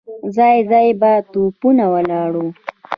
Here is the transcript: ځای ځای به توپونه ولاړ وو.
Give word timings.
ځای 0.35 0.57
ځای 0.71 0.87
به 1.01 1.11
توپونه 1.31 1.83
ولاړ 1.93 2.31
وو. 2.39 2.47